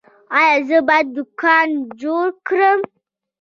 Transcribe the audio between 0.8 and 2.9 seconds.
باید دوکان جوړ کړم؟